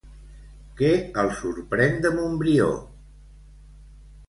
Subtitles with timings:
[0.79, 0.89] Què
[1.23, 2.73] el sorprèn de Montbrió?